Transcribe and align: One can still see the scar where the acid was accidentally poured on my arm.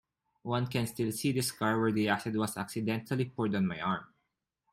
One 0.41 0.65
can 0.65 0.87
still 0.87 1.11
see 1.11 1.31
the 1.31 1.43
scar 1.43 1.79
where 1.79 1.91
the 1.91 2.09
acid 2.09 2.35
was 2.35 2.57
accidentally 2.57 3.25
poured 3.25 3.53
on 3.53 3.67
my 3.67 3.79
arm. 3.79 4.07